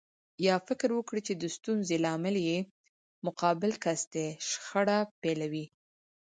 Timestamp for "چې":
1.27-1.33